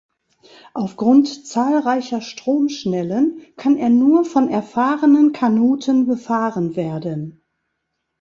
[0.73, 7.43] Aufgrund zahlreicher Stromschnellen kann er nur von erfahrenen Kanuten befahren werden.